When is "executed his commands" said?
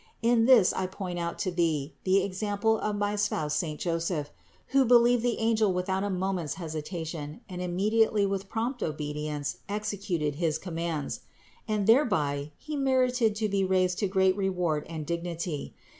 9.69-11.19